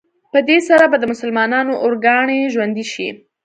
په 0.31 0.39
دې 0.47 0.57
سره 0.67 0.85
به 0.91 0.97
د 0.99 1.03
مسلمانانو 1.13 1.73
ارواګانې 1.85 2.39
ژوندي 2.53 2.85
شي. 2.93 3.09